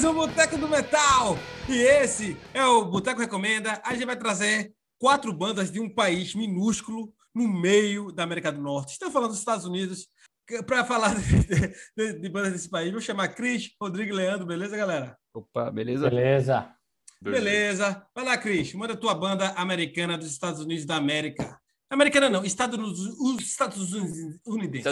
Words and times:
mais 0.00 0.04
um 0.04 0.14
Boteco 0.14 0.56
do 0.56 0.66
Metal! 0.66 1.36
E 1.68 1.74
esse 1.74 2.34
é 2.54 2.64
o 2.64 2.86
Boteco 2.86 3.20
Recomenda. 3.20 3.82
A 3.84 3.92
gente 3.92 4.06
vai 4.06 4.16
trazer 4.16 4.72
quatro 4.98 5.30
bandas 5.30 5.70
de 5.70 5.78
um 5.78 5.90
país 5.90 6.34
minúsculo 6.34 7.12
no 7.34 7.46
meio 7.46 8.10
da 8.10 8.22
América 8.22 8.50
do 8.50 8.62
Norte. 8.62 8.92
Estamos 8.92 9.12
falando 9.12 9.28
dos 9.28 9.40
Estados 9.40 9.66
Unidos. 9.66 10.08
Para 10.66 10.86
falar 10.86 11.14
de, 11.20 11.74
de, 11.94 12.18
de, 12.18 12.28
bandas 12.30 12.52
desse 12.52 12.70
país, 12.70 12.90
vou 12.90 13.00
chamar 13.02 13.28
Cris, 13.28 13.74
Rodrigo 13.78 14.14
e 14.14 14.16
Leandro, 14.16 14.46
beleza, 14.46 14.74
galera? 14.74 15.18
Opa, 15.34 15.70
beleza? 15.70 16.08
Beleza. 16.08 16.74
Beleza. 17.20 18.06
Vai 18.14 18.24
lá, 18.24 18.38
Cris, 18.38 18.72
manda 18.72 18.96
tua 18.96 19.14
banda 19.14 19.50
americana 19.50 20.16
dos 20.16 20.28
Estados 20.28 20.60
Unidos 20.60 20.86
da 20.86 20.96
América. 20.96 21.60
Americana 21.90 22.30
não, 22.30 22.44
Estados 22.44 22.78
Unidos. 22.78 23.18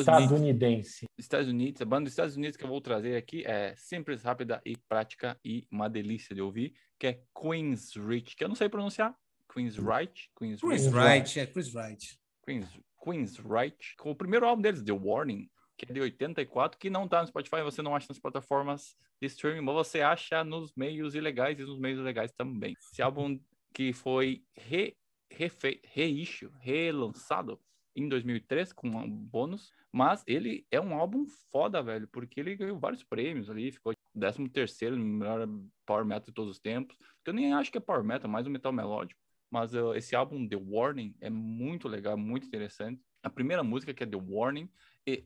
Estadunidense. 0.00 1.06
Estados 1.16 1.48
Unidos, 1.48 1.80
a 1.80 1.84
banda 1.84 2.02
dos 2.02 2.12
Estados 2.12 2.36
Unidos 2.36 2.56
que 2.56 2.64
eu 2.64 2.68
vou 2.68 2.80
trazer 2.80 3.14
aqui 3.14 3.46
é 3.46 3.72
simples, 3.76 4.24
rápida 4.24 4.60
e 4.66 4.76
prática 4.76 5.38
e 5.44 5.64
uma 5.70 5.88
delícia 5.88 6.34
de 6.34 6.42
ouvir, 6.42 6.74
que 6.98 7.06
é 7.06 7.22
Queen's 7.40 7.94
Rich, 7.94 8.34
que 8.34 8.42
eu 8.42 8.48
não 8.48 8.56
sei 8.56 8.68
pronunciar. 8.68 9.14
Queen's 9.52 9.76
Right. 9.76 10.28
Queen's, 10.36 10.60
Queen's 10.60 10.86
Right, 10.86 11.38
é 11.38 11.46
Queen's 11.46 11.72
Right. 11.72 12.18
Queen's, 12.44 12.68
Queen's 13.04 13.38
Right. 13.38 13.96
Com 13.96 14.10
o 14.10 14.16
primeiro 14.16 14.44
álbum 14.44 14.60
deles, 14.60 14.82
The 14.82 14.92
Warning, 14.92 15.48
que 15.76 15.86
é 15.88 15.94
de 15.94 16.00
84, 16.00 16.76
que 16.76 16.90
não 16.90 17.06
tá 17.06 17.22
no 17.22 17.28
Spotify, 17.28 17.62
você 17.62 17.80
não 17.80 17.94
acha 17.94 18.06
nas 18.08 18.18
plataformas 18.18 18.96
de 19.22 19.28
streaming, 19.28 19.60
mas 19.60 19.74
você 19.76 20.00
acha 20.00 20.42
nos 20.42 20.72
meios 20.74 21.14
ilegais 21.14 21.60
e 21.60 21.62
nos 21.62 21.78
meios 21.78 22.00
legais 22.00 22.32
também. 22.32 22.74
Esse 22.92 23.00
álbum 23.00 23.38
que 23.72 23.92
foi 23.92 24.42
re 24.56 24.96
refe... 25.30 25.80
reissue, 25.84 26.50
relançado 26.60 27.60
em 27.94 28.08
2003 28.08 28.72
com 28.72 28.88
um 28.88 29.08
bônus, 29.08 29.72
mas 29.92 30.22
ele 30.26 30.66
é 30.70 30.80
um 30.80 30.94
álbum 30.94 31.26
foda, 31.50 31.82
velho, 31.82 32.06
porque 32.08 32.40
ele 32.40 32.56
ganhou 32.56 32.78
vários 32.78 33.02
prêmios 33.02 33.50
ali, 33.50 33.72
ficou 33.72 33.92
13 34.14 34.48
terceiro 34.48 34.96
melhor 34.96 35.48
power 35.84 36.04
metal 36.04 36.26
de 36.26 36.32
todos 36.32 36.52
os 36.52 36.58
tempos, 36.60 36.96
que 37.24 37.30
eu 37.30 37.34
nem 37.34 37.52
acho 37.52 37.72
que 37.72 37.78
é 37.78 37.80
power 37.80 38.04
metal, 38.04 38.28
é 38.28 38.32
mais 38.32 38.46
um 38.46 38.50
metal 38.50 38.72
melódico, 38.72 39.20
mas 39.50 39.74
uh, 39.74 39.94
esse 39.94 40.14
álbum 40.14 40.46
The 40.46 40.56
Warning 40.56 41.14
é 41.20 41.30
muito 41.30 41.88
legal, 41.88 42.16
muito 42.16 42.46
interessante. 42.46 43.02
A 43.22 43.30
primeira 43.30 43.62
música 43.62 43.94
que 43.94 44.04
é 44.04 44.06
The 44.06 44.16
Warning, 44.16 44.68
é 45.06 45.22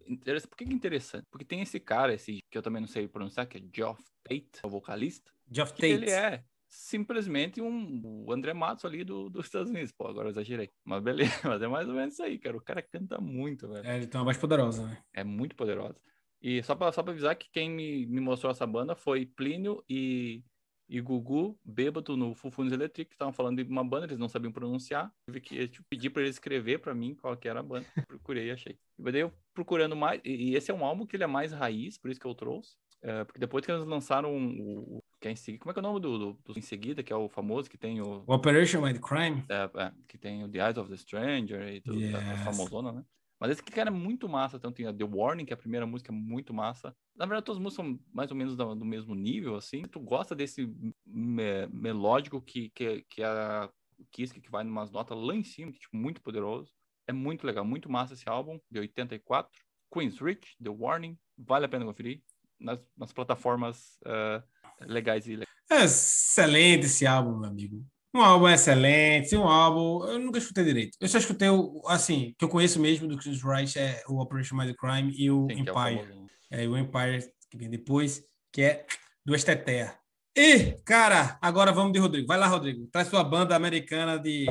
por 0.48 0.56
que 0.56 0.64
é 0.64 0.68
interessante? 0.68 1.26
Porque 1.30 1.44
tem 1.44 1.60
esse 1.60 1.80
cara, 1.80 2.14
esse 2.14 2.40
que 2.50 2.56
eu 2.56 2.62
também 2.62 2.80
não 2.80 2.88
sei 2.88 3.08
pronunciar, 3.08 3.46
que 3.46 3.58
é 3.58 3.62
Geoff 3.74 4.02
Tate, 4.22 4.60
o 4.62 4.68
vocalista. 4.68 5.32
Geoff 5.50 5.72
Tate. 5.72 5.86
Ele 5.86 6.10
é 6.10 6.44
simplesmente 6.72 7.60
um 7.60 8.00
o 8.26 8.32
André 8.32 8.54
Matos 8.54 8.86
ali 8.86 9.04
do, 9.04 9.28
dos 9.28 9.44
Estados 9.44 9.70
Unidos. 9.70 9.92
Pô, 9.92 10.08
agora 10.08 10.28
eu 10.28 10.30
exagerei. 10.30 10.70
Mas 10.82 11.02
beleza, 11.02 11.30
mas 11.44 11.60
é 11.60 11.68
mais 11.68 11.86
ou 11.86 11.94
menos 11.94 12.14
isso 12.14 12.22
aí, 12.22 12.38
cara. 12.38 12.56
O 12.56 12.62
cara 12.62 12.80
canta 12.80 13.20
muito, 13.20 13.68
velho. 13.68 13.86
É, 13.86 13.96
ele 13.96 14.06
tem 14.06 14.18
uma 14.18 14.24
voz 14.24 14.38
poderosa, 14.38 14.86
né? 14.86 15.02
É 15.12 15.22
muito 15.22 15.54
poderosa. 15.54 16.00
E 16.40 16.62
só 16.62 16.74
pra, 16.74 16.90
só 16.90 17.02
pra 17.02 17.12
avisar 17.12 17.36
que 17.36 17.50
quem 17.50 17.70
me, 17.70 18.06
me 18.06 18.20
mostrou 18.20 18.50
essa 18.50 18.66
banda 18.66 18.96
foi 18.96 19.26
Plínio 19.26 19.84
e, 19.88 20.42
e 20.88 20.98
Gugu, 21.00 21.58
bêbado 21.62 22.16
no 22.16 22.34
Fufunes 22.34 22.72
Electric, 22.72 23.10
que 23.10 23.14
estavam 23.14 23.34
falando 23.34 23.62
de 23.62 23.70
uma 23.70 23.84
banda, 23.84 24.06
eles 24.06 24.18
não 24.18 24.28
sabiam 24.28 24.50
pronunciar. 24.50 25.12
Tive 25.26 25.40
que 25.40 25.68
tipo, 25.68 25.86
pedir 25.90 26.08
para 26.08 26.22
eles 26.22 26.36
escrever 26.36 26.78
para 26.78 26.94
mim 26.94 27.14
qual 27.14 27.36
que 27.36 27.48
era 27.48 27.60
a 27.60 27.62
banda. 27.62 27.86
Procurei 28.08 28.48
e 28.48 28.50
achei. 28.50 28.78
E 28.98 29.12
daí 29.12 29.20
eu 29.20 29.32
procurando 29.52 29.94
mais, 29.94 30.22
e, 30.24 30.50
e 30.50 30.56
esse 30.56 30.70
é 30.70 30.74
um 30.74 30.84
álbum 30.84 31.04
que 31.04 31.16
ele 31.16 31.24
é 31.24 31.28
mais 31.28 31.52
raiz, 31.52 31.98
por 31.98 32.10
isso 32.10 32.18
que 32.18 32.26
eu 32.26 32.34
trouxe. 32.34 32.76
É, 33.02 33.24
porque 33.24 33.40
depois 33.40 33.64
que 33.64 33.72
eles 33.72 33.84
lançaram 33.84 34.34
o, 34.36 34.98
o 34.98 35.02
que 35.20 35.26
é 35.26 35.32
em 35.32 35.36
seguida, 35.36 35.60
como 35.60 35.70
é 35.70 35.74
que 35.74 35.80
é 35.80 35.82
o 35.82 35.82
nome 35.82 36.00
do, 36.00 36.18
do, 36.18 36.38
do, 36.44 36.58
em 36.58 36.62
seguida, 36.62 37.02
que 37.02 37.12
é 37.12 37.16
o 37.16 37.28
famoso 37.28 37.68
que 37.68 37.76
tem 37.76 38.00
o, 38.00 38.22
Operation 38.26 38.80
Mind 38.80 38.98
Crime, 39.00 39.44
é, 39.48 39.70
é, 39.82 39.92
que 40.06 40.16
tem 40.16 40.44
o 40.44 40.48
The 40.48 40.58
Eyes 40.58 40.78
of 40.78 40.88
the 40.88 40.96
Stranger 40.96 41.74
e 41.74 41.80
tudo, 41.80 42.00
yes. 42.00 42.14
a, 42.14 42.18
a 42.18 42.36
famosona, 42.38 42.92
né? 42.92 43.04
Mas 43.40 43.50
esse 43.50 43.62
cara 43.64 43.88
é 43.88 43.92
muito 43.92 44.28
massa, 44.28 44.56
tanto 44.56 44.76
tem 44.76 44.86
a 44.86 44.94
The 44.94 45.02
Warning, 45.02 45.44
que 45.44 45.52
é 45.52 45.54
a 45.54 45.58
primeira 45.58 45.84
música 45.84 46.12
é 46.12 46.14
muito 46.14 46.54
massa. 46.54 46.94
Na 47.16 47.26
verdade, 47.26 47.44
todas 47.44 47.58
as 47.58 47.62
músicas 47.62 47.84
são 47.84 48.00
mais 48.12 48.30
ou 48.30 48.36
menos 48.36 48.54
do, 48.54 48.74
do 48.76 48.84
mesmo 48.84 49.16
nível, 49.16 49.56
assim. 49.56 49.82
Tu 49.82 49.98
gosta 49.98 50.32
desse 50.32 50.72
me, 51.04 51.66
melódico 51.72 52.40
que, 52.40 52.70
que, 52.70 53.04
que 53.10 53.20
a 53.20 53.68
Kiss, 54.12 54.32
que 54.32 54.48
vai 54.48 54.62
numas 54.62 54.92
notas 54.92 55.18
lá 55.18 55.34
em 55.34 55.42
cima, 55.42 55.72
que 55.72 55.80
tipo, 55.80 55.96
muito 55.96 56.22
poderoso. 56.22 56.72
É 57.04 57.12
muito 57.12 57.44
legal, 57.44 57.64
muito 57.64 57.90
massa 57.90 58.14
esse 58.14 58.28
álbum, 58.28 58.60
de 58.70 58.78
84. 58.78 59.50
Queen's 59.92 60.20
Rich, 60.20 60.56
The 60.62 60.70
Warning, 60.70 61.18
vale 61.36 61.64
a 61.64 61.68
pena 61.68 61.84
conferir 61.84 62.22
nas, 62.62 62.78
nas 62.96 63.12
plataformas 63.12 63.98
uh, 64.06 64.42
legais 64.86 65.26
e. 65.26 65.38
É 65.70 65.84
excelente 65.84 66.86
esse 66.86 67.06
álbum, 67.06 67.38
meu 67.38 67.50
amigo. 67.50 67.84
Um 68.14 68.20
álbum 68.20 68.48
excelente, 68.48 69.34
um 69.36 69.48
álbum. 69.48 70.06
Eu 70.06 70.18
nunca 70.18 70.38
escutei 70.38 70.64
direito. 70.64 70.98
Eu 71.00 71.08
só 71.08 71.16
escutei 71.16 71.48
o, 71.48 71.80
assim, 71.86 72.34
que 72.38 72.44
eu 72.44 72.48
conheço 72.48 72.78
mesmo 72.78 73.08
do 73.08 73.16
Chris 73.16 73.42
Wright 73.42 73.78
é 73.78 74.02
o 74.06 74.20
Operation 74.20 74.56
Mind 74.56 74.74
Crime 74.76 75.14
e 75.16 75.30
o 75.30 75.46
Sim, 75.50 75.60
Empire. 75.60 76.26
É, 76.50 76.64
é, 76.64 76.68
o 76.68 76.76
Empire 76.76 77.26
que 77.50 77.56
vem 77.56 77.70
depois, 77.70 78.22
que 78.52 78.62
é 78.62 78.86
do 79.24 79.34
Estetea. 79.34 79.96
E, 80.36 80.72
cara, 80.84 81.38
agora 81.40 81.72
vamos 81.72 81.92
de 81.92 81.98
Rodrigo. 81.98 82.26
Vai 82.26 82.38
lá, 82.38 82.46
Rodrigo. 82.46 82.86
Traz 82.88 83.08
sua 83.08 83.24
banda 83.24 83.56
americana 83.56 84.18
de 84.18 84.46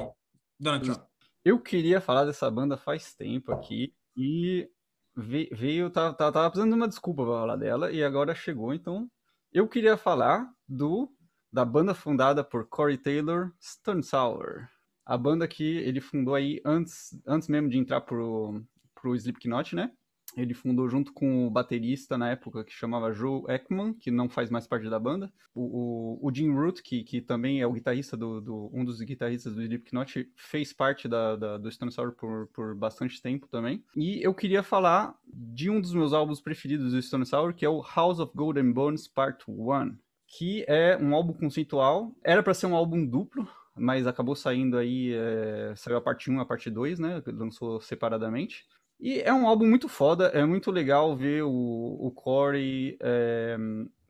Donald 0.59 0.85
Trump. 0.85 1.03
Eu 1.43 1.59
queria 1.59 2.01
falar 2.01 2.25
dessa 2.25 2.49
banda 2.49 2.77
faz 2.77 3.13
tempo 3.13 3.51
aqui 3.51 3.93
e 4.15 4.69
veio, 5.15 5.89
tava, 5.89 6.13
tava, 6.13 6.31
tava 6.31 6.49
precisando 6.49 6.71
de 6.71 6.75
uma 6.75 6.87
desculpa 6.87 7.23
pra 7.23 7.33
falar 7.33 7.55
dela 7.55 7.91
e 7.91 8.03
agora 8.03 8.33
chegou, 8.35 8.73
então 8.73 9.09
eu 9.51 9.67
queria 9.67 9.97
falar 9.97 10.49
do 10.67 11.11
da 11.51 11.65
banda 11.65 11.93
fundada 11.93 12.43
por 12.43 12.65
Corey 12.67 12.97
Taylor, 12.97 13.51
Stone 13.61 14.01
Sour. 14.01 14.69
A 15.05 15.17
banda 15.17 15.45
que 15.47 15.77
ele 15.79 15.99
fundou 15.99 16.33
aí 16.33 16.61
antes, 16.63 17.19
antes 17.27 17.49
mesmo 17.49 17.67
de 17.67 17.77
entrar 17.77 17.99
pro, 17.99 18.63
pro 18.95 19.13
Slipknot, 19.15 19.75
né? 19.75 19.91
Ele 20.35 20.53
fundou 20.53 20.87
junto 20.87 21.11
com 21.11 21.45
o 21.45 21.49
baterista 21.49 22.17
na 22.17 22.29
época 22.29 22.63
que 22.63 22.71
chamava 22.71 23.11
Joe 23.11 23.43
Ekman, 23.47 23.93
que 23.93 24.09
não 24.09 24.29
faz 24.29 24.49
mais 24.49 24.65
parte 24.65 24.89
da 24.89 24.99
banda. 24.99 25.31
O, 25.53 26.19
o, 26.21 26.27
o 26.27 26.33
Jim 26.33 26.51
Root, 26.51 26.81
que, 26.81 27.03
que 27.03 27.21
também 27.21 27.61
é 27.61 27.67
o 27.67 27.73
guitarrista 27.73 28.15
do, 28.15 28.39
do, 28.39 28.69
um 28.73 28.85
dos 28.85 29.01
guitarristas 29.01 29.53
do 29.53 29.61
Slipknot, 29.61 30.29
fez 30.35 30.71
parte 30.73 31.07
da, 31.07 31.35
da, 31.35 31.57
do 31.57 31.71
Stone 31.71 31.91
Sour 31.91 32.13
por, 32.13 32.47
por 32.47 32.75
bastante 32.75 33.21
tempo 33.21 33.47
também. 33.47 33.83
E 33.95 34.25
eu 34.25 34.33
queria 34.33 34.63
falar 34.63 35.15
de 35.25 35.69
um 35.69 35.81
dos 35.81 35.93
meus 35.93 36.13
álbuns 36.13 36.41
preferidos 36.41 36.93
do 36.93 37.01
Stone 37.01 37.25
Sour, 37.25 37.53
que 37.53 37.65
é 37.65 37.69
o 37.69 37.81
House 37.81 38.19
of 38.19 38.31
Golden 38.35 38.71
Bones 38.71 39.07
Part 39.07 39.43
1, 39.47 39.97
que 40.27 40.63
é 40.67 40.97
um 40.97 41.13
álbum 41.13 41.33
conceitual. 41.33 42.15
Era 42.23 42.41
para 42.41 42.53
ser 42.53 42.67
um 42.67 42.75
álbum 42.75 43.05
duplo, 43.05 43.47
mas 43.75 44.07
acabou 44.07 44.35
saindo 44.35 44.77
aí, 44.77 45.13
é, 45.13 45.73
saiu 45.75 45.97
a 45.97 46.01
parte 46.01 46.29
1 46.29 46.39
a 46.39 46.45
parte 46.45 46.69
2, 46.69 46.99
né? 46.99 47.21
Lançou 47.27 47.81
separadamente. 47.81 48.65
E 49.01 49.19
é 49.19 49.33
um 49.33 49.47
álbum 49.47 49.65
muito 49.65 49.89
foda, 49.89 50.27
é 50.27 50.45
muito 50.45 50.69
legal 50.69 51.17
ver 51.17 51.43
o, 51.43 51.49
o 51.49 52.11
Corey 52.11 52.97
é, 53.01 53.57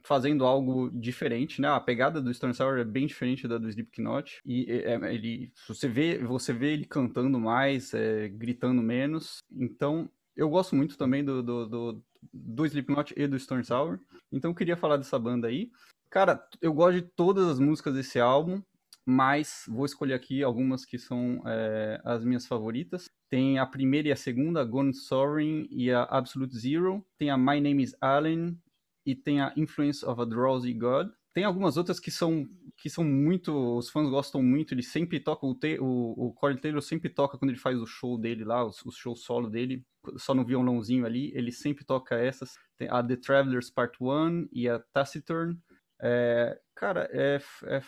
fazendo 0.04 0.46
algo 0.46 0.90
diferente, 0.92 1.62
né? 1.62 1.70
A 1.70 1.80
pegada 1.80 2.22
do 2.22 2.34
Stone 2.34 2.54
Sour 2.54 2.78
é 2.78 2.84
bem 2.84 3.08
diferente 3.08 3.48
da 3.48 3.58
do 3.58 3.70
Slipknot. 3.70 4.42
E 4.46 4.70
é, 4.70 4.96
ele, 5.14 5.54
você 5.66 5.88
vê, 5.88 6.18
você 6.18 6.52
vê 6.52 6.74
ele 6.74 6.86
cantando 6.86 7.40
mais, 7.40 7.94
é, 7.94 8.28
gritando 8.28 8.82
menos. 8.82 9.38
Então, 9.50 10.10
eu 10.36 10.50
gosto 10.50 10.76
muito 10.76 10.98
também 10.98 11.24
do, 11.24 11.42
do, 11.42 11.66
do, 11.68 12.04
do 12.34 12.66
Slipknot 12.66 13.14
e 13.16 13.28
do 13.28 13.40
Stone 13.40 13.64
Sour. 13.64 13.98
Então, 14.30 14.52
eu 14.52 14.56
queria 14.56 14.76
falar 14.76 14.98
dessa 14.98 15.18
banda 15.18 15.48
aí. 15.48 15.72
Cara, 16.10 16.46
eu 16.62 16.74
gosto 16.74 17.02
de 17.02 17.08
todas 17.16 17.48
as 17.48 17.60
músicas 17.60 17.94
desse 17.94 18.20
álbum 18.20 18.62
mas 19.04 19.64
vou 19.68 19.86
escolher 19.86 20.14
aqui 20.14 20.44
algumas 20.44 20.86
que 20.86 20.98
são 20.98 21.42
é, 21.46 22.00
as 22.06 22.24
minhas 22.24 22.46
favoritas. 22.46 23.10
Tem 23.32 23.58
a 23.58 23.66
primeira 23.66 24.10
e 24.10 24.12
a 24.12 24.16
segunda, 24.18 24.62
Gone 24.66 24.94
Soaring 24.94 25.66
e 25.72 25.90
a 25.90 26.04
Absolute 26.04 26.54
Zero. 26.54 27.02
Tem 27.18 27.30
a 27.30 27.38
My 27.38 27.62
Name 27.62 27.82
is 27.82 27.96
Allen 28.02 28.60
e 29.06 29.16
tem 29.16 29.40
a 29.40 29.54
Influence 29.56 30.06
of 30.06 30.22
a 30.22 30.26
Drowsy 30.26 30.74
God. 30.74 31.08
Tem 31.34 31.46
algumas 31.46 31.78
outras 31.78 31.98
que 31.98 32.12
são 32.12 32.46
que 32.76 32.90
são 32.90 33.06
muito, 33.06 33.54
os 33.78 33.90
fãs 33.90 34.10
gostam 34.10 34.44
muito. 34.44 34.74
Ele 34.74 34.84
sempre 34.84 35.18
toca 35.18 35.46
o, 35.46 35.58
o, 35.80 36.28
o 36.28 36.34
Corey 36.34 36.60
Taylor 36.60 36.82
sempre 36.82 37.08
toca 37.08 37.38
quando 37.38 37.52
ele 37.52 37.60
faz 37.60 37.80
o 37.80 37.86
show 37.86 38.18
dele 38.18 38.44
lá, 38.44 38.66
os, 38.66 38.84
os 38.86 38.98
shows 38.98 39.24
solo 39.24 39.50
dele, 39.50 39.86
só 40.18 40.34
no 40.34 40.44
violãozinho 40.44 41.06
ali. 41.06 41.32
Ele 41.34 41.54
sempre 41.54 41.86
toca 41.86 42.16
essas. 42.16 42.58
Tem 42.78 42.90
a 42.90 43.02
The 43.02 43.16
Travelers 43.16 43.70
Part 43.70 43.96
1 44.02 44.50
e 44.52 44.68
a 44.68 44.78
Taciturn. 44.92 45.58
É, 46.02 46.60
cara, 46.76 47.08
é, 47.14 47.40
é 47.64 47.82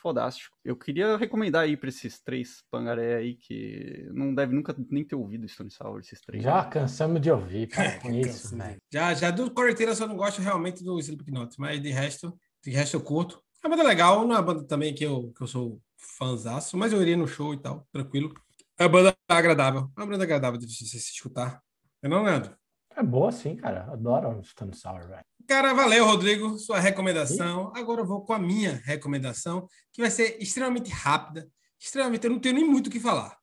fodástico. 0.00 0.56
Eu 0.64 0.76
queria 0.76 1.16
recomendar 1.16 1.62
aí 1.62 1.76
pra 1.76 1.88
esses 1.88 2.20
três 2.20 2.62
pangaré 2.70 3.16
aí 3.16 3.34
que 3.34 4.08
não 4.12 4.34
deve 4.34 4.54
nunca 4.54 4.74
nem 4.90 5.04
ter 5.04 5.14
ouvido 5.14 5.48
Stone 5.48 5.70
Sour, 5.70 6.00
esses 6.00 6.20
três. 6.20 6.42
Já 6.42 6.64
cansamos 6.64 7.20
de 7.20 7.30
ouvir, 7.30 7.68
cara, 7.68 7.98
com 8.00 8.10
isso, 8.10 8.56
né? 8.56 8.76
Já, 8.92 9.14
já 9.14 9.30
do 9.30 9.50
Correteira 9.50 9.92
eu 9.92 9.96
só 9.96 10.06
não 10.06 10.16
gosto 10.16 10.40
realmente 10.40 10.82
do 10.82 10.98
Slipknot, 10.98 11.54
mas 11.58 11.80
de 11.80 11.90
resto, 11.90 12.36
de 12.64 12.70
resto 12.70 12.96
eu 12.96 13.00
curto. 13.00 13.42
É 13.62 13.66
uma 13.66 13.76
banda 13.76 13.88
legal, 13.88 14.26
não 14.26 14.34
é 14.34 14.38
uma 14.38 14.42
banda 14.42 14.64
também 14.64 14.94
que 14.94 15.04
eu, 15.04 15.32
que 15.36 15.42
eu 15.42 15.46
sou 15.46 15.80
fãzaço, 16.18 16.76
mas 16.76 16.92
eu 16.92 17.02
iria 17.02 17.16
no 17.16 17.28
show 17.28 17.52
e 17.52 17.58
tal, 17.58 17.86
tranquilo. 17.92 18.32
É 18.78 18.84
uma 18.84 18.88
banda 18.88 19.16
agradável, 19.28 19.90
é 19.96 20.00
uma 20.00 20.06
banda 20.06 20.24
agradável 20.24 20.58
de 20.58 20.66
você 20.66 20.86
se 20.86 20.96
escutar. 20.96 21.60
Eu 22.02 22.08
não, 22.08 22.22
Leandro? 22.22 22.56
É 22.96 23.02
boa 23.02 23.30
sim, 23.30 23.54
cara. 23.54 23.84
Adoro 23.92 24.38
o 24.38 24.44
Stone 24.44 24.74
Sour, 24.74 25.06
velho. 25.06 25.24
Cara, 25.50 25.74
valeu, 25.74 26.06
Rodrigo, 26.06 26.56
sua 26.60 26.78
recomendação. 26.78 27.72
Agora 27.74 28.02
eu 28.02 28.06
vou 28.06 28.24
com 28.24 28.32
a 28.32 28.38
minha 28.38 28.80
recomendação, 28.84 29.68
que 29.92 30.00
vai 30.00 30.08
ser 30.08 30.40
extremamente 30.40 30.92
rápida, 30.92 31.50
extremamente. 31.76 32.24
Eu 32.24 32.30
não 32.30 32.38
tenho 32.38 32.54
nem 32.54 32.64
muito 32.64 32.86
o 32.86 32.90
que 32.90 33.00
falar. 33.00 33.36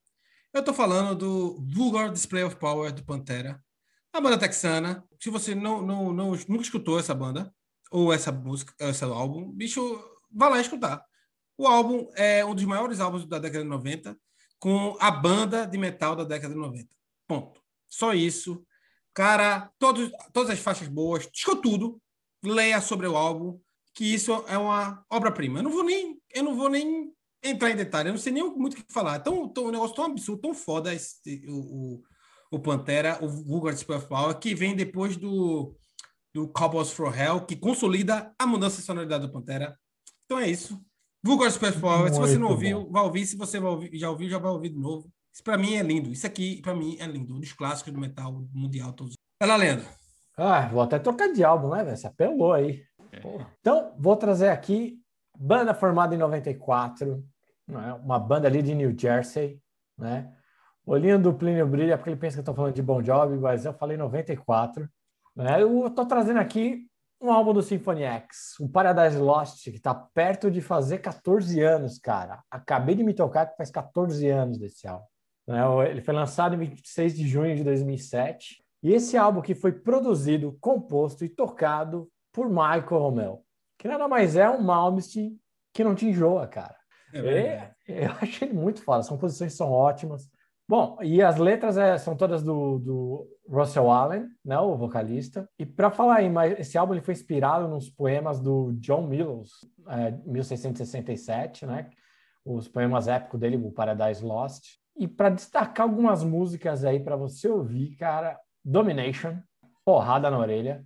Eu 0.54 0.62
estou 0.62 0.74
falando 0.74 1.14
do 1.14 1.62
Vulgar 1.70 2.10
Display 2.10 2.46
of 2.46 2.56
Power 2.56 2.94
do 2.94 3.04
Pantera, 3.04 3.62
a 4.14 4.22
banda 4.22 4.38
texana. 4.38 5.04
Se 5.20 5.30
você 5.30 5.54
não, 5.54 5.82
não, 5.82 6.14
não 6.14 6.32
nunca 6.48 6.64
escutou 6.64 6.98
essa 6.98 7.14
banda, 7.14 7.54
ou 7.92 8.14
essa 8.14 8.32
música, 8.32 8.74
esse 8.80 9.04
álbum, 9.04 9.52
bicho, 9.52 10.02
vá 10.32 10.48
lá 10.48 10.62
escutar. 10.62 11.04
O 11.58 11.68
álbum 11.68 12.08
é 12.16 12.46
um 12.46 12.56
dos 12.56 12.64
maiores 12.64 13.02
álbuns 13.02 13.26
da 13.26 13.38
década 13.38 13.66
de 13.66 13.70
90, 13.70 14.18
com 14.60 14.96
a 15.02 15.12
banda 15.12 15.66
de 15.66 15.78
metal 15.78 16.16
da 16.16 16.24
década 16.24 16.54
de 16.54 16.60
90. 16.62 16.88
Ponto. 17.28 17.62
Só 17.90 18.14
isso. 18.14 18.66
Cara, 19.18 19.72
todos, 19.80 20.12
todas 20.32 20.52
as 20.52 20.60
faixas 20.60 20.88
boas, 20.88 21.28
disco 21.32 21.56
tudo, 21.56 22.00
leia 22.46 22.80
sobre 22.80 23.08
o 23.08 23.18
álbum, 23.18 23.60
que 23.96 24.06
isso 24.06 24.32
é 24.48 24.56
uma 24.60 25.04
obra-prima. 25.10 25.58
Eu 25.58 25.64
não 25.64 25.72
vou 25.72 25.84
nem, 25.84 26.22
eu 26.36 26.44
não 26.44 26.56
vou 26.56 26.70
nem 26.70 27.12
entrar 27.44 27.72
em 27.72 27.76
detalhe, 27.76 28.10
eu 28.10 28.14
não 28.14 28.20
sei 28.20 28.32
nem 28.32 28.44
muito 28.56 28.74
o 28.74 28.76
que 28.76 28.94
falar. 28.94 29.18
Tão, 29.22 29.50
tão, 29.50 29.66
um 29.66 29.72
negócio 29.72 29.96
tão 29.96 30.06
absurdo, 30.06 30.44
tão 30.44 30.54
foda 30.54 30.94
esse, 30.94 31.44
o, 31.48 31.56
o, 31.58 32.04
o 32.52 32.60
Pantera, 32.60 33.18
o 33.20 33.28
Vulgar 33.28 33.74
Display 33.74 33.98
of 33.98 34.08
Power, 34.08 34.38
que 34.38 34.54
vem 34.54 34.76
depois 34.76 35.18
do, 35.18 35.76
do 36.32 36.48
Cowboys 36.50 36.92
for 36.92 37.12
Hell, 37.20 37.44
que 37.44 37.56
consolida 37.56 38.32
a 38.38 38.46
mudança 38.46 38.78
de 38.78 38.84
sonoridade 38.84 39.26
do 39.26 39.34
Pantera. 39.34 39.76
Então 40.26 40.38
é 40.38 40.48
isso. 40.48 40.80
Vulgar 41.24 41.48
Display 41.48 41.72
of 41.72 41.82
Power, 41.82 42.14
se 42.14 42.20
você 42.20 42.38
não 42.38 42.50
ouviu, 42.50 42.84
bom. 42.84 42.92
vai 42.92 43.02
ouvir. 43.02 43.26
Se 43.26 43.36
você 43.36 43.58
ouvir, 43.58 43.98
já 43.98 44.12
ouviu, 44.12 44.30
já 44.30 44.38
vai 44.38 44.52
ouvir 44.52 44.70
de 44.70 44.78
novo. 44.78 45.12
Isso 45.38 45.44
para 45.44 45.56
mim 45.56 45.76
é 45.76 45.84
lindo. 45.84 46.12
Isso 46.12 46.26
aqui, 46.26 46.60
para 46.64 46.74
mim, 46.74 46.98
é 47.00 47.06
lindo. 47.06 47.36
Um 47.36 47.40
dos 47.40 47.54
clássicos 47.54 47.94
do 47.94 48.00
metal 48.00 48.44
mundial 48.52 48.92
todos. 48.92 49.14
Ela 49.40 49.56
lenda. 49.56 49.84
Ah, 50.36 50.68
vou 50.68 50.82
até 50.82 50.98
trocar 50.98 51.32
de 51.32 51.44
álbum, 51.44 51.70
né, 51.70 51.84
velho? 51.84 51.96
Você 51.96 52.08
apelou 52.08 52.54
aí. 52.54 52.84
É. 53.12 53.20
Então, 53.60 53.94
vou 54.00 54.16
trazer 54.16 54.50
aqui 54.50 55.00
banda 55.38 55.76
formada 55.76 56.16
em 56.16 56.18
94, 56.18 57.24
né? 57.68 57.94
uma 58.04 58.18
banda 58.18 58.48
ali 58.48 58.64
de 58.64 58.74
New 58.74 58.98
Jersey, 58.98 59.62
né? 59.96 60.34
Olhinho 60.84 61.22
do 61.22 61.32
Plínio 61.32 61.68
brilha 61.68 62.00
porque 62.00 62.10
ele 62.10 62.20
pensa 62.20 62.38
que 62.38 62.40
eu 62.40 62.42
estou 62.42 62.56
falando 62.56 62.74
de 62.74 62.82
Bon 62.82 63.04
Jovi, 63.04 63.38
mas 63.38 63.64
eu 63.64 63.74
falei 63.74 63.96
94. 63.96 64.90
Né? 65.36 65.62
Eu 65.62 65.86
estou 65.86 66.08
trazendo 66.08 66.40
aqui 66.40 66.88
um 67.22 67.32
álbum 67.32 67.54
do 67.54 67.62
Symphony 67.62 68.02
X, 68.02 68.56
o 68.60 68.68
Paradise 68.68 69.20
Lost, 69.20 69.66
que 69.66 69.70
está 69.78 69.94
perto 69.94 70.50
de 70.50 70.62
fazer 70.62 70.98
14 70.98 71.62
anos, 71.62 72.00
cara. 72.00 72.42
Acabei 72.50 72.96
de 72.96 73.04
me 73.04 73.14
tocar 73.14 73.46
que 73.46 73.56
faz 73.56 73.70
14 73.70 74.28
anos 74.30 74.58
desse 74.58 74.88
álbum. 74.88 75.06
Né? 75.48 75.62
Ele 75.90 76.02
foi 76.02 76.14
lançado 76.14 76.56
em 76.56 76.60
26 76.60 77.16
de 77.16 77.28
junho 77.28 77.56
de 77.56 77.64
2007. 77.64 78.64
E 78.84 78.94
esse 78.94 79.18
álbum 79.18 79.42
que 79.42 79.56
foi 79.56 79.72
produzido, 79.72 80.58
composto 80.60 81.24
e 81.26 81.30
tocado 81.30 82.10
por 82.32 82.48
Michael 82.50 82.84
Romel, 82.84 83.44
que 83.78 83.88
nada 83.88 84.08
mais 84.08 84.36
é 84.36 84.50
um 84.50 84.62
Malmsteen 84.62 85.40
que 85.74 85.84
não 85.84 85.96
te 85.96 86.06
enjoa, 86.06 86.48
cara. 86.48 86.76
É, 87.14 87.72
é, 87.88 88.06
eu 88.06 88.12
achei 88.22 88.48
ele 88.48 88.58
muito 88.58 88.82
foda, 88.82 89.00
as 89.00 89.10
composições 89.10 89.54
são 89.54 89.72
ótimas. 89.72 90.30
Bom, 90.70 90.98
e 91.02 91.22
as 91.22 91.38
letras 91.38 91.78
é, 91.78 91.98
são 91.98 92.16
todas 92.16 92.44
do, 92.44 92.78
do, 92.80 93.28
Russell 93.48 93.90
Allen, 93.90 94.28
né, 94.44 94.60
o 94.60 94.76
vocalista. 94.76 95.50
E 95.58 95.66
para 95.66 95.90
falar 95.90 96.18
aí, 96.18 96.30
mas 96.30 96.60
esse 96.60 96.78
álbum 96.78 96.94
ele 96.94 97.02
foi 97.02 97.14
inspirado 97.14 97.70
nos 97.70 97.90
poemas 97.90 98.42
do 98.42 98.74
John 98.74 99.08
Mills, 99.08 99.52
é, 99.88 100.12
1667, 100.26 101.66
né? 101.66 101.90
Os 102.44 102.68
poemas 102.68 103.08
épicos 103.08 103.40
dele, 103.40 103.56
o 103.56 103.72
Paradise 103.72 104.24
Lost. 104.24 104.78
E 104.98 105.08
para 105.08 105.30
destacar 105.30 105.88
algumas 105.88 106.24
músicas 106.24 106.84
aí 106.84 107.00
para 107.00 107.16
você 107.16 107.48
ouvir, 107.48 107.96
cara, 107.96 108.40
Domination, 108.66 109.38
porrada 109.86 110.30
na 110.30 110.38
orelha. 110.38 110.84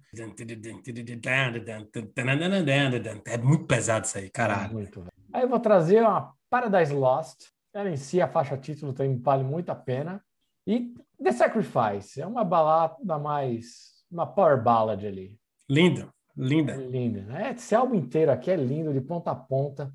É 3.26 3.38
muito 3.38 3.66
pesado 3.66 4.06
isso 4.06 4.18
aí, 4.18 4.30
caralho. 4.30 4.70
É 4.70 4.74
muito, 4.74 5.04
aí 5.34 5.42
eu 5.42 5.50
vou 5.50 5.60
trazer 5.60 6.02
uma 6.02 6.34
Paradise 6.50 6.94
Lost. 6.94 7.46
Ela 7.74 7.90
em 7.90 7.96
si, 7.96 8.22
a 8.22 8.28
faixa 8.28 8.58
título, 8.58 8.94
também 8.94 9.18
vale 9.18 9.44
muito 9.44 9.70
a 9.72 9.76
pena. 9.76 10.22
E 10.68 10.94
The 11.24 11.32
Sacrifice, 11.32 12.22
é 12.22 12.28
uma 12.28 12.44
balada 12.44 13.18
mais. 13.18 14.04
uma 14.12 14.28
power 14.28 14.62
ballad 14.62 15.08
ali. 15.08 15.36
Linda, 15.70 16.10
linda. 16.36 16.74
É 16.74 16.78
linda. 16.78 17.22
Né? 17.22 17.54
Esse 17.56 17.74
álbum 17.74 17.96
inteiro 17.96 18.32
aqui 18.32 18.52
é 18.52 18.56
lindo, 18.56 18.94
de 18.94 19.02
ponta 19.02 19.32
a 19.32 19.36
ponta. 19.36 19.92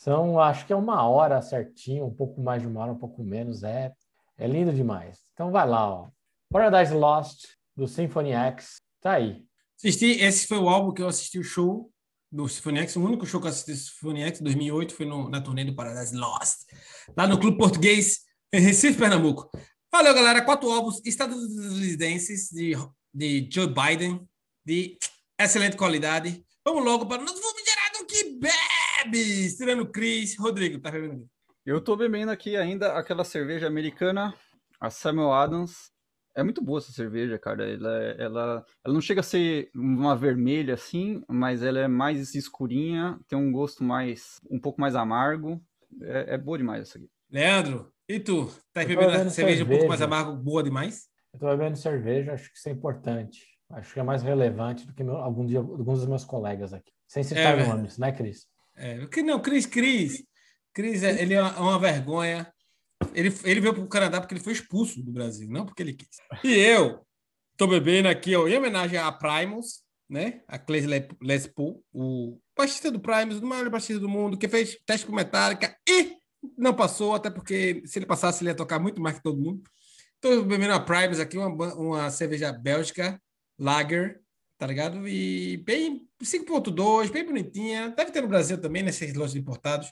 São, 0.00 0.40
acho 0.40 0.66
que 0.66 0.72
é 0.72 0.76
uma 0.76 1.06
hora 1.06 1.42
certinho, 1.42 2.06
um 2.06 2.14
pouco 2.14 2.40
mais 2.40 2.62
de 2.62 2.66
uma 2.66 2.80
hora, 2.80 2.92
um 2.92 2.98
pouco 2.98 3.22
menos. 3.22 3.62
É, 3.62 3.92
é 4.38 4.46
lindo 4.46 4.72
demais. 4.72 5.18
Então 5.34 5.50
vai 5.50 5.68
lá, 5.68 5.90
ó. 5.90 6.08
Paradise 6.50 6.94
Lost, 6.94 7.48
do 7.76 7.86
Symphony 7.86 8.32
X, 8.32 8.80
tá 8.98 9.12
aí. 9.12 9.44
Assisti, 9.76 10.12
esse 10.12 10.46
foi 10.46 10.56
o 10.56 10.70
álbum 10.70 10.94
que 10.94 11.02
eu 11.02 11.08
assisti 11.08 11.38
o 11.38 11.44
show 11.44 11.92
do 12.32 12.48
Symphony 12.48 12.78
X. 12.78 12.96
O 12.96 13.04
único 13.04 13.26
show 13.26 13.42
que 13.42 13.46
eu 13.46 13.50
assisti 13.50 13.72
do 13.72 13.76
Symphony 13.76 14.22
X, 14.22 14.40
em 14.40 14.44
2008, 14.44 14.94
foi 14.94 15.04
no, 15.04 15.28
na 15.28 15.42
turnê 15.42 15.66
do 15.66 15.74
Paradise 15.74 16.16
Lost, 16.16 16.62
lá 17.14 17.26
no 17.26 17.38
Clube 17.38 17.58
Português, 17.58 18.20
em 18.54 18.60
Recife, 18.60 18.98
Pernambuco. 18.98 19.50
Valeu, 19.92 20.14
galera. 20.14 20.42
Quatro 20.42 20.70
álbuns 20.70 21.02
estadunidenses 21.04 22.48
de, 22.48 22.72
de 23.12 23.46
Joe 23.52 23.66
Biden, 23.66 24.26
de 24.64 24.96
excelente 25.38 25.76
qualidade. 25.76 26.42
Vamos 26.64 26.86
logo 26.86 27.04
para 27.04 27.20
o 27.20 27.24
nosso 27.26 27.42
famigerado 27.42 28.06
que 28.06 28.38
bebe! 28.38 28.79
Tirando 29.56 29.86
Cris. 29.86 30.36
Rodrigo, 30.38 30.80
tá 30.80 30.90
bebendo 30.90 31.28
Eu 31.64 31.80
tô 31.80 31.96
bebendo 31.96 32.30
aqui 32.30 32.56
ainda 32.56 32.94
aquela 32.94 33.24
cerveja 33.24 33.66
americana, 33.66 34.34
a 34.80 34.90
Samuel 34.90 35.32
Adams. 35.32 35.90
É 36.34 36.42
muito 36.42 36.62
boa 36.62 36.78
essa 36.78 36.92
cerveja, 36.92 37.38
cara. 37.38 37.68
Ela, 37.68 37.96
ela, 38.18 38.66
ela 38.84 38.94
não 38.94 39.00
chega 39.00 39.20
a 39.20 39.24
ser 39.24 39.70
uma 39.74 40.14
vermelha 40.14 40.74
assim, 40.74 41.22
mas 41.28 41.62
ela 41.62 41.80
é 41.80 41.88
mais 41.88 42.34
escurinha, 42.34 43.18
tem 43.26 43.38
um 43.38 43.50
gosto 43.50 43.82
mais, 43.82 44.40
um 44.50 44.60
pouco 44.60 44.80
mais 44.80 44.94
amargo. 44.94 45.60
É, 46.02 46.34
é 46.34 46.38
boa 46.38 46.56
demais 46.56 46.82
essa 46.82 46.98
aqui. 46.98 47.10
Leandro, 47.30 47.92
e 48.08 48.20
tu? 48.20 48.46
Tá 48.72 48.84
bebendo, 48.84 49.10
cerveja, 49.10 49.30
cerveja 49.30 49.64
um 49.64 49.68
pouco 49.68 49.88
mais 49.88 50.02
amargo, 50.02 50.36
boa 50.36 50.62
demais? 50.62 51.08
Eu 51.32 51.38
tô 51.40 51.46
bebendo 51.46 51.76
cerveja, 51.76 52.32
acho 52.32 52.50
que 52.50 52.58
isso 52.58 52.68
é 52.68 52.72
importante. 52.72 53.46
Acho 53.70 53.94
que 53.94 54.00
é 54.00 54.02
mais 54.02 54.22
relevante 54.22 54.86
do 54.86 54.92
que 54.92 55.04
meu, 55.04 55.16
algum 55.16 55.46
dia, 55.46 55.58
alguns 55.58 56.00
dos 56.00 56.08
meus 56.08 56.24
colegas 56.24 56.72
aqui. 56.72 56.92
Sem 57.06 57.22
citar 57.22 57.58
é, 57.58 57.64
nomes, 57.64 57.98
né, 57.98 58.10
Cris? 58.10 58.46
É, 58.80 59.06
que 59.06 59.22
não, 59.22 59.40
Cris, 59.40 59.66
Cris. 59.66 60.24
Cris, 60.72 61.02
é, 61.02 61.20
ele 61.20 61.34
é 61.34 61.42
uma 61.42 61.78
vergonha. 61.78 62.50
Ele, 63.12 63.28
ele 63.44 63.60
veio 63.60 63.74
para 63.74 63.82
o 63.82 63.88
Canadá 63.88 64.20
porque 64.20 64.34
ele 64.34 64.42
foi 64.42 64.54
expulso 64.54 65.02
do 65.02 65.12
Brasil, 65.12 65.48
não 65.50 65.66
porque 65.66 65.82
ele 65.82 65.92
quis. 65.92 66.08
E 66.42 66.54
eu 66.54 67.06
tô 67.58 67.66
bebendo 67.66 68.08
aqui, 68.08 68.34
ó, 68.34 68.48
em 68.48 68.56
homenagem 68.56 68.98
a 68.98 69.12
Primus, 69.12 69.82
né? 70.08 70.40
A 70.48 70.58
Clay 70.58 70.82
Les 71.20 71.46
Paul, 71.46 71.84
o 71.92 72.40
baixista 72.56 72.90
do 72.90 72.98
Primus, 72.98 73.38
o 73.38 73.46
maior 73.46 73.68
baixista 73.68 74.00
do 74.00 74.08
mundo, 74.08 74.38
que 74.38 74.48
fez 74.48 74.78
teste 74.86 75.06
com 75.06 75.14
Metallica 75.14 75.76
e 75.86 76.16
não 76.56 76.74
passou, 76.74 77.14
até 77.14 77.28
porque 77.28 77.82
se 77.84 77.98
ele 77.98 78.06
passasse, 78.06 78.42
ele 78.42 78.50
ia 78.50 78.56
tocar 78.56 78.78
muito 78.78 79.00
mais 79.00 79.16
que 79.16 79.22
todo 79.22 79.40
mundo. 79.40 79.62
Estou 80.14 80.42
bebendo 80.42 80.72
a 80.72 80.80
Primes 80.80 81.20
aqui, 81.20 81.36
uma, 81.36 81.74
uma 81.74 82.10
cerveja 82.10 82.50
bélgica, 82.50 83.20
Lager, 83.58 84.20
tá 84.60 84.66
ligado? 84.66 85.08
E 85.08 85.56
bem 85.56 86.06
5.2, 86.22 87.10
bem 87.10 87.24
bonitinha. 87.24 87.94
Deve 87.96 88.10
ter 88.12 88.20
no 88.20 88.28
Brasil 88.28 88.60
também, 88.60 88.82
nesses 88.82 89.14
lojas 89.14 89.34
importados. 89.34 89.90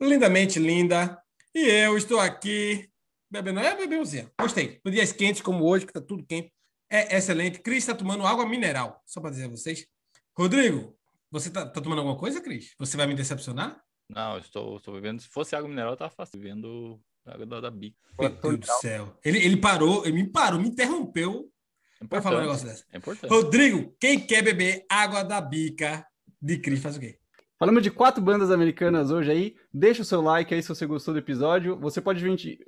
Lindamente 0.00 0.58
linda. 0.58 1.22
E 1.54 1.68
eu 1.68 1.94
estou 1.94 2.18
aqui 2.18 2.88
bebendo. 3.30 3.60
É 3.60 3.76
bebeuzinha. 3.76 4.32
Gostei. 4.40 4.80
No 4.82 4.90
dias 4.90 5.12
quentes 5.12 5.42
como 5.42 5.62
hoje, 5.66 5.84
que 5.84 5.92
tá 5.92 6.00
tudo 6.00 6.24
quente. 6.24 6.50
É 6.90 7.18
excelente. 7.18 7.60
Cris 7.60 7.80
está 7.80 7.94
tomando 7.94 8.26
água 8.26 8.48
mineral, 8.48 9.02
só 9.04 9.20
para 9.20 9.28
dizer 9.28 9.44
a 9.44 9.48
vocês. 9.48 9.86
Rodrigo, 10.34 10.96
você 11.30 11.50
tá, 11.50 11.66
tá 11.66 11.78
tomando 11.78 11.98
alguma 11.98 12.16
coisa, 12.16 12.40
Cris? 12.40 12.74
Você 12.78 12.96
vai 12.96 13.06
me 13.06 13.14
decepcionar? 13.14 13.78
Não, 14.08 14.38
estou, 14.38 14.78
estou 14.78 14.94
bebendo. 14.94 15.20
Se 15.20 15.28
fosse 15.28 15.54
água 15.54 15.68
mineral, 15.68 15.92
eu 15.92 15.98
tava 15.98 16.14
fácil. 16.14 16.40
Bebendo 16.40 16.98
água 17.26 17.44
da, 17.44 17.60
da 17.60 17.70
Bic. 17.70 17.94
Meu 18.18 18.30
Deus 18.30 18.58
do 18.60 18.66
céu. 18.80 19.18
Ele, 19.22 19.36
ele 19.44 19.58
parou, 19.58 20.06
ele 20.06 20.14
me 20.14 20.26
parou, 20.26 20.58
me 20.58 20.68
interrompeu 20.68 21.52
é 22.00 22.06
para 22.06 22.22
falar 22.22 22.38
um 22.38 22.42
negócio 22.42 22.66
desse. 22.66 22.84
É 22.92 22.98
importante. 22.98 23.30
Rodrigo, 23.30 23.94
quem 24.00 24.18
quer 24.18 24.42
beber 24.42 24.84
água 24.88 25.22
da 25.22 25.40
bica 25.40 26.06
de 26.40 26.58
Cris 26.58 26.80
faz 26.80 26.96
o 26.96 27.00
quê? 27.00 27.18
Falamos 27.58 27.82
de 27.82 27.90
quatro 27.90 28.22
bandas 28.22 28.52
americanas 28.52 29.10
hoje 29.10 29.32
aí. 29.32 29.56
Deixa 29.74 30.02
o 30.02 30.04
seu 30.04 30.20
like 30.20 30.54
aí 30.54 30.62
se 30.62 30.68
você 30.68 30.86
gostou 30.86 31.12
do 31.12 31.18
episódio. 31.18 31.76
Você 31.80 32.00
pode 32.00 32.24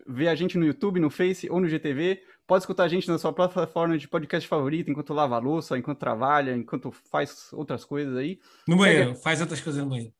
ver 0.08 0.26
a 0.26 0.34
gente 0.34 0.58
no 0.58 0.66
YouTube, 0.66 0.98
no 0.98 1.08
Face 1.08 1.48
ou 1.48 1.60
no 1.60 1.68
GTV. 1.68 2.20
Pode 2.44 2.64
escutar 2.64 2.82
a 2.82 2.88
gente 2.88 3.06
na 3.06 3.16
sua 3.16 3.32
plataforma 3.32 3.96
de 3.96 4.08
podcast 4.08 4.48
favorita 4.48 4.90
enquanto 4.90 5.14
lava 5.14 5.36
a 5.36 5.38
louça, 5.38 5.78
enquanto 5.78 6.00
trabalha, 6.00 6.56
enquanto 6.56 6.90
faz 6.90 7.52
outras 7.52 7.84
coisas 7.84 8.16
aí. 8.16 8.40
No 8.66 8.76
banheiro, 8.76 9.14
faz 9.14 9.40
outras 9.40 9.60
coisas 9.60 9.80
no 9.80 9.88
banheiro. 9.88 10.12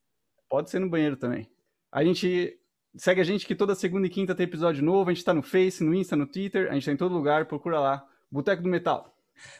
Pode 0.48 0.70
ser 0.70 0.78
no 0.78 0.88
banheiro 0.88 1.16
também. 1.16 1.50
A 1.90 2.04
gente 2.04 2.56
segue 2.94 3.20
a 3.20 3.24
gente 3.24 3.44
que 3.44 3.56
toda 3.56 3.74
segunda 3.74 4.06
e 4.06 4.10
quinta 4.10 4.36
tem 4.36 4.44
episódio 4.44 4.84
novo. 4.84 5.10
A 5.10 5.12
gente 5.12 5.24
tá 5.24 5.34
no 5.34 5.42
Face, 5.42 5.82
no 5.82 5.92
Insta, 5.92 6.14
no 6.14 6.28
Twitter. 6.28 6.70
A 6.70 6.74
gente 6.74 6.86
tá 6.86 6.92
em 6.92 6.96
todo 6.96 7.12
lugar. 7.12 7.46
Procura 7.46 7.80
lá. 7.80 8.06
Boteco 8.30 8.62
do 8.62 8.68
Metal. 8.68 9.14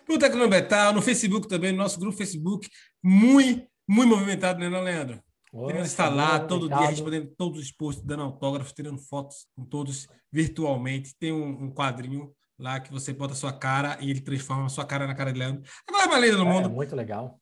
Boteco 0.06 0.36
do 0.36 0.48
Metal, 0.48 0.92
no 0.92 1.02
Facebook 1.02 1.48
também, 1.48 1.72
no 1.72 1.78
nosso 1.78 1.98
grupo 1.98 2.16
Facebook. 2.16 2.68
Muito, 3.02 3.66
muito 3.88 4.08
movimentado, 4.08 4.58
né, 4.58 4.68
não, 4.68 4.82
Leandro? 4.82 5.20
Leandro 5.52 5.82
está 5.82 6.08
lá 6.08 6.38
todo 6.38 6.68
dia 6.68 6.88
respondendo 6.88 7.32
todos 7.36 7.60
os 7.60 7.72
posts, 7.72 8.04
dando 8.04 8.22
autógrafos, 8.22 8.72
tirando 8.72 8.98
fotos 8.98 9.46
com 9.56 9.64
todos 9.64 10.06
virtualmente. 10.32 11.14
Tem 11.18 11.32
um, 11.32 11.64
um 11.64 11.74
quadrinho 11.74 12.32
lá 12.58 12.78
que 12.78 12.92
você 12.92 13.12
bota 13.12 13.32
a 13.32 13.36
sua 13.36 13.52
cara 13.52 13.98
e 14.00 14.10
ele 14.10 14.20
transforma 14.20 14.66
a 14.66 14.68
sua 14.68 14.84
cara 14.84 15.06
na 15.06 15.14
cara 15.14 15.32
de 15.32 15.38
Leandro. 15.38 15.62
É 15.88 15.92
a 15.92 15.96
mais 15.96 16.08
maneira 16.08 16.36
do 16.36 16.42
é, 16.42 16.46
mundo. 16.46 16.66
É 16.66 16.68
muito 16.68 16.94
legal. 16.94 17.40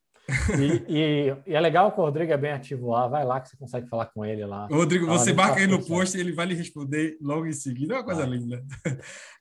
E, 0.57 0.83
e, 0.87 1.35
e, 1.47 1.53
é 1.53 1.59
legal 1.59 1.91
que 1.91 1.99
o 1.99 2.03
Rodrigo 2.03 2.31
é 2.31 2.37
bem 2.37 2.51
ativo 2.51 2.89
lá. 2.89 3.07
Vai 3.07 3.23
lá 3.23 3.39
que 3.39 3.49
você 3.49 3.57
consegue 3.57 3.87
falar 3.87 4.07
com 4.07 4.25
ele 4.25 4.45
lá. 4.45 4.67
Rodrigo, 4.67 5.05
você 5.05 5.31
marca 5.33 5.59
aí 5.59 5.67
no 5.67 5.85
post 5.85 6.17
e 6.17 6.19
ele 6.19 6.31
vai 6.31 6.47
lhe 6.47 6.55
responder 6.55 7.17
logo 7.21 7.45
em 7.45 7.53
seguida. 7.53 7.93
É 7.93 7.97
uma 7.97 8.03
coisa 8.03 8.25
linda. 8.25 8.63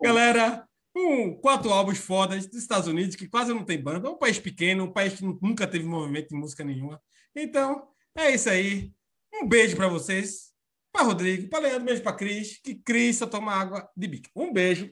Galera, 0.02 0.67
um, 0.98 1.34
quatro 1.40 1.70
álbuns 1.70 1.98
fodas 1.98 2.46
dos 2.46 2.60
Estados 2.60 2.88
Unidos, 2.88 3.16
que 3.16 3.28
quase 3.28 3.54
não 3.54 3.64
tem 3.64 3.80
banda. 3.80 4.08
É 4.08 4.10
um 4.10 4.18
país 4.18 4.38
pequeno, 4.38 4.84
um 4.84 4.92
país 4.92 5.14
que 5.14 5.24
nunca 5.24 5.66
teve 5.66 5.86
movimento 5.86 6.30
de 6.30 6.36
música 6.36 6.64
nenhuma. 6.64 7.00
Então, 7.34 7.88
é 8.16 8.34
isso 8.34 8.50
aí. 8.50 8.92
Um 9.32 9.46
beijo 9.46 9.76
para 9.76 9.88
vocês. 9.88 10.48
Para 10.92 11.04
Rodrigo, 11.04 11.48
para 11.48 11.60
Leandro, 11.60 11.84
beijo 11.84 12.02
para 12.02 12.16
Cris. 12.16 12.60
Que 12.62 12.74
Cris 12.74 13.16
só 13.16 13.26
toma 13.26 13.52
água 13.52 13.88
de 13.96 14.08
bico. 14.08 14.28
Um 14.34 14.52
beijo. 14.52 14.90